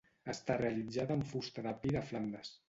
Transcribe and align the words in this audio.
Està 0.31 0.55
realitzada 0.61 1.15
amb 1.17 1.27
fusta 1.33 1.65
de 1.67 1.75
pi 1.85 1.95
de 1.99 2.05
Flandes. 2.09 2.57